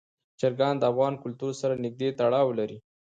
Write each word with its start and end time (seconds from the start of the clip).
چرګان 0.39 0.75
د 0.79 0.83
افغان 0.91 1.13
کلتور 1.23 1.51
سره 1.61 1.81
نږدې 1.85 2.09
تړاو 2.19 2.49
لري. 2.59 2.77